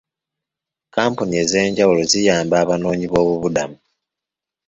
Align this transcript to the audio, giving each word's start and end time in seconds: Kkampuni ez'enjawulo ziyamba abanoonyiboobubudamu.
Kkampuni 0.85 1.33
ez'enjawulo 1.43 2.01
ziyamba 2.11 2.55
abanoonyiboobubudamu. 2.63 3.77